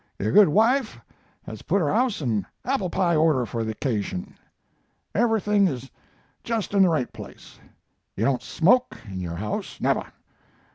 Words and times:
Yure 0.19 0.31
good 0.31 0.47
wife 0.49 0.99
has 1.43 1.61
put 1.61 1.79
her 1.79 1.93
house 1.93 2.21
in 2.23 2.43
apple 2.65 2.89
pie 2.89 3.15
order 3.15 3.45
for 3.45 3.63
the 3.63 3.75
ockashun; 3.75 4.33
everything 5.13 5.67
is 5.67 5.91
just 6.43 6.73
in 6.73 6.81
the 6.81 6.89
right 6.89 7.13
place. 7.13 7.59
Yu 8.17 8.25
don't 8.25 8.41
smoke 8.41 8.97
in 9.11 9.19
yure 9.19 9.35
house, 9.35 9.79
never. 9.79 10.11